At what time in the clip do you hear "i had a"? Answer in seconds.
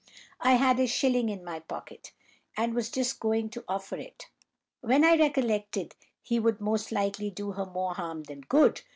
0.39-0.87